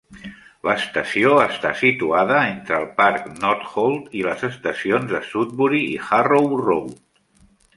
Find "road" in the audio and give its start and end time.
6.67-6.99